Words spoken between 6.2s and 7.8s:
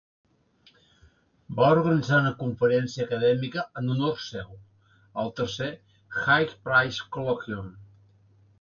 Hague Prize Colloquium.